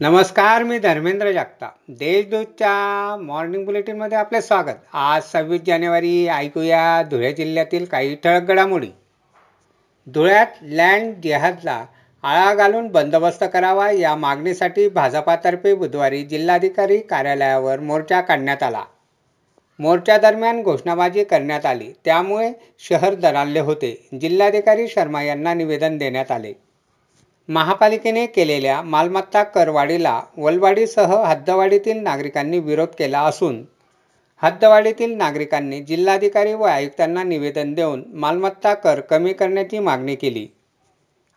नमस्कार 0.00 0.62
मी 0.62 0.78
धर्मेंद्र 0.78 1.32
जागता 1.32 1.68
देशदूतच्या 1.88 3.16
मॉर्निंग 3.22 3.64
बुलेटिनमध्ये 3.64 4.18
आपले 4.18 4.42
स्वागत. 4.42 4.74
आज 4.92 5.22
सव्वीस 5.22 5.60
जानेवारी 5.66 6.28
ऐकूया 6.28 7.02
धुळे 7.02 7.32
जिल्ह्यातील 7.32 7.84
काही 7.84 8.14
ठळक 8.14 8.42
घडामोडी. 8.42 8.88
धुळ्यात 10.06 10.46
लँड 10.62 11.14
जिहादला 11.14 11.86
आळा 12.22 12.54
घालून 12.54 12.88
बंदोबस्त 12.88 13.44
करावा 13.52 13.90
या 13.90 14.16
मागणीसाठी 14.16 14.88
भाजपातर्फे 14.88 15.74
बुधवारी 15.74 16.22
जिल्हाधिकारी 16.22 16.98
कार्यालयावर 16.98 17.80
मोर्चा 17.80 18.20
काढण्यात 18.20 18.62
आला. 18.62 18.82
मोर्चादरम्यान 19.78 20.62
घोषणाबाजी 20.62 21.24
करण्यात 21.24 21.66
आली. 21.66 21.92
त्यामुळे 22.04 22.52
शहर 22.78 23.14
दरानले 23.14 23.60
होते. 23.60 24.08
जिल्हाधिकारी 24.20 24.88
शर्मा 24.88 25.22
यांना 25.22 25.54
निवेदन 25.54 25.98
देण्यात 25.98 26.30
आले. 26.30 26.65
महापालिकेने 27.48 28.26
केलेल्या 28.26 28.80
मालमत्ता 28.82 29.42
करवाढीला 29.42 30.20
वलवाडीसह 30.36 31.14
हद्दवाडीतील 31.24 31.98
नागरिकांनी 31.98 32.58
विरोध 32.58 32.88
केला 32.88 33.20
असून 33.20 33.62
हद्दवाडीतील 34.42 35.14
नागरिकांनी 35.16 35.80
जिल्हाधिकारी 35.80 36.52
व 36.52 36.62
आयुक्तांना 36.62 37.22
निवेदन 37.22 37.72
देऊन 37.74 38.02
मालमत्ता 38.14 38.74
कर 38.74 39.00
कमी 39.00 39.32
करण्याची 39.32 39.78
मागणी 39.78 40.14
केली. 40.14 40.46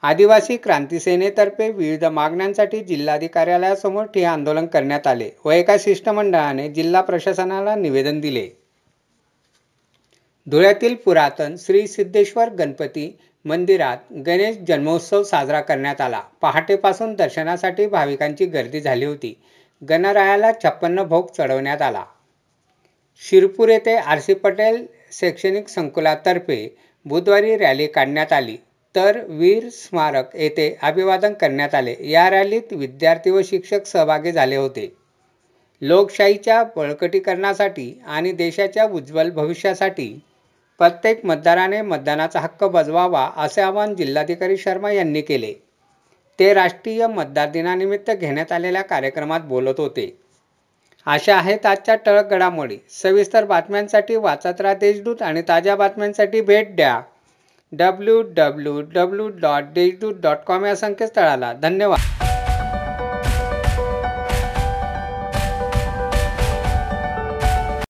आदिवासी 0.03 0.57
क्रांती 0.57 0.99
सेनेतर्फे 0.99 1.69
विविध 1.69 2.05
मागण्यांसाठी 2.05 2.79
जिल्हाधिकार्यालयासमोर 2.79 4.05
ठिय्या 4.05 4.31
आंदोलन 4.31 4.65
करण्यात 4.65 5.07
आले 5.07 5.29
व 5.45 5.51
एका 5.51 5.75
शिष्टमंडळाने 5.79 6.69
जिल्हा 6.69 7.01
प्रशासनाला 7.01 7.75
निवेदन 7.75 8.19
दिले. 8.19 8.47
धुळ्यातील 10.47 10.95
पुरातन 10.95 11.55
श्री 11.59 11.87
सिद्धेश्वर 11.87 12.49
गणपती 12.49 13.17
मंदिरात 13.45 13.97
गणेश 14.25 14.57
जन्मोत्सव 14.67 15.23
साजरा 15.23 15.59
करण्यात 15.61 16.01
आला. 16.01 16.19
पहाटेपासून 16.41 17.13
दर्शनासाठी 17.15 17.85
भाविकांची 17.87 18.45
गर्दी 18.45 18.81
झाली 18.81 19.05
होती. 19.05 19.33
गणरायाला 19.81 20.51
छप्पन्न 20.63 21.03
भोग 21.03 21.27
चढवण्यात 21.37 21.81
आला. 21.81 22.03
शिरपूर 23.21 23.69
येथे 23.69 23.95
आर 23.95 24.19
सी 24.19 24.33
पटेल 24.33 24.85
शैक्षणिक 25.11 25.67
संकुलातर्फे 25.67 26.67
बुधवारी 27.05 27.55
रॅली 27.57 27.87
काढण्यात 27.87 28.33
आली. 28.33 28.57
तर 28.95 29.19
वीर 29.29 29.69
स्मारक 29.69 30.35
येथे 30.35 30.75
अभिवादन 30.81 31.33
करण्यात 31.33 31.75
आले. 31.75 31.95
या 32.01 32.29
रॅलीत 32.29 32.73
विद्यार्थी 32.73 33.29
व 33.29 33.41
शिक्षक 33.45 33.85
सहभागी 33.85 34.31
झाले 34.31 34.55
होते. 34.55 34.91
लोकशाहीच्या 35.81 36.63
बळकटीकरणासाठी 36.75 37.93
आणि 38.07 38.31
देशाच्या 38.31 38.85
उज्ज्वल 38.85 39.29
भविष्यासाठी 39.29 40.19
प्रत्येक 40.79 41.25
मतदाराने 41.25 41.81
मतदानाचा 41.81 42.39
हक्क 42.39 42.63
बजवावा 42.63 43.29
असे 43.37 43.61
आवाहन 43.61 43.95
जिल्हाधिकारी 43.95 44.57
शर्मा 44.57 44.91
यांनी 44.91 45.21
केले. 45.21 45.53
ते 46.39 46.53
राष्ट्रीय 46.53 47.07
मतदार 47.07 47.49
दिनानिमित्त 47.49 48.11
घेण्यात 48.11 48.51
आलेल्या 48.51 48.81
कार्यक्रमात 48.81 49.39
बोलत 49.39 49.73
होते. 49.77 50.17
अशा 51.05 51.35
आहेत 51.35 51.65
आजच्या 51.65 51.95
टळक 51.95 52.29
घडामोडी. 52.29 52.77
सविस्तर 52.89 53.45
बातम्यांसाठी 53.45 54.15
वाचत 54.15 54.61
राहा 54.61 54.73
देशदूत 54.73 55.21
आणि 55.21 55.41
ताज्या 55.41 55.75
बातम्यांसाठी 55.75 56.41
भेट 56.41 56.75
द्या. 56.75 57.01
W 57.71 58.21
W 58.21 58.81
W 58.81 59.27
dot 59.27 59.63
Deshdoot 59.63 60.13
dot 60.21 60.37
com 60.47 60.65
या 60.65 60.75
संकेतस्थळाला. 60.75 61.53
धन्यवाद. 61.53 62.28